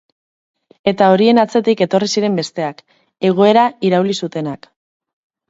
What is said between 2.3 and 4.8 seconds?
besteak, egoera irauli zutenak.